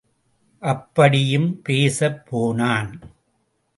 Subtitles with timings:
[0.61, 2.99] அப்படியும் பேசப் போனான்.